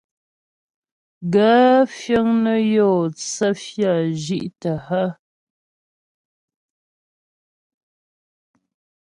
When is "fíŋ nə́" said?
1.97-2.59